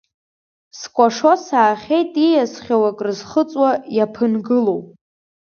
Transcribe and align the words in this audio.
Скәашо 0.79 1.31
саахьеит 1.45 2.13
ииасхьоу 2.25 2.83
акрызхыҵуа 2.89 3.71
иаԥынгылоу… 3.97 4.81